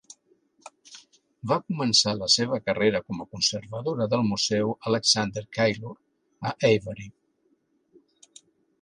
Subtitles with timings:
[1.51, 5.97] Va començar la seva carrera com a conservadora del museu Alexander Keillor,
[6.53, 7.11] a Avebury.